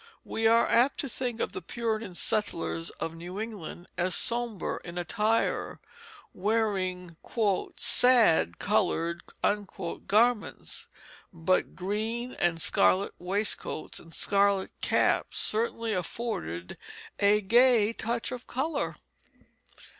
[0.25, 4.97] We are apt to think of the Puritan settlers of New England as sombre in
[4.97, 5.79] attire,
[6.33, 7.17] wearing
[7.75, 9.21] "sad colored"
[10.07, 10.87] garments,
[11.31, 16.77] but green and scarlet waistcoats and scarlet caps certainly afforded
[17.19, 18.95] a gay touch of color.